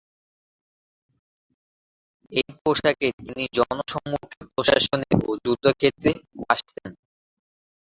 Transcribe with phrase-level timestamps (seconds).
[2.31, 6.11] এই পোশাকে তিনি জনসম্মুখে, প্রশাসনে ও যুদ্ধক্ষেত্রে
[6.49, 6.91] আসতেন।